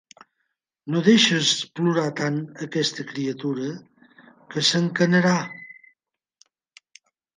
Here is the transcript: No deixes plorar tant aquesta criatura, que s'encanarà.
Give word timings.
No 0.93 1.01
deixes 1.07 1.51
plorar 1.79 2.07
tant 2.21 2.39
aquesta 2.67 3.05
criatura, 3.11 3.69
que 4.55 4.65
s'encanarà. 4.71 5.35